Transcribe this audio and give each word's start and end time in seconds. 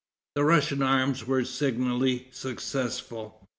The 0.33 0.43
Russian 0.43 0.81
arms 0.81 1.27
were 1.27 1.45
signally 1.45 2.27
successful. 2.31 3.47